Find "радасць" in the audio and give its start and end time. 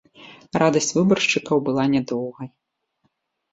0.63-0.89